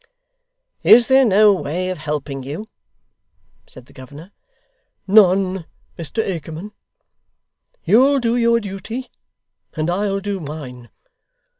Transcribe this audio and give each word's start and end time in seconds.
'Is 0.81 1.09
there 1.09 1.23
no 1.23 1.53
way 1.53 1.91
of 1.91 1.99
helping 1.99 2.41
you?' 2.41 2.65
said 3.67 3.85
the 3.85 3.93
governor. 3.93 4.31
'None, 5.05 5.67
Mr 5.95 6.27
Akerman. 6.27 6.71
You'll 7.83 8.19
do 8.19 8.35
your 8.35 8.59
duty, 8.59 9.11
and 9.75 9.91
I'll 9.91 10.19
do 10.19 10.39
mine. 10.39 10.89